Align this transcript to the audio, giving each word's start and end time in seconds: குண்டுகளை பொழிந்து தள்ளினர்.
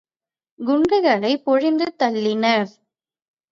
குண்டுகளை 0.59 1.31
பொழிந்து 1.37 1.87
தள்ளினர். 1.99 2.71